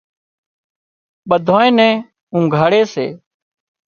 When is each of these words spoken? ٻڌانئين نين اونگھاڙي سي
ٻڌانئين 1.29 1.73
نين 1.77 1.93
اونگھاڙي 2.33 2.81
سي 2.93 3.07